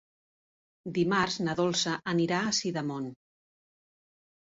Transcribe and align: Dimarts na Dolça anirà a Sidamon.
Dimarts 0.95 1.37
na 1.49 1.55
Dolça 1.61 1.95
anirà 2.17 2.43
a 2.51 2.57
Sidamon. 2.65 3.09